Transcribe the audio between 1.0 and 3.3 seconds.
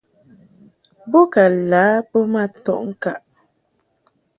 Bo ka lǎ bə ma tɔʼ ŋkaʼ.